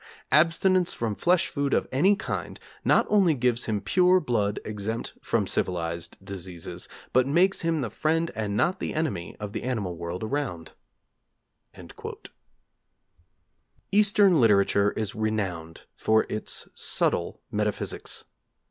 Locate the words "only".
3.07-3.35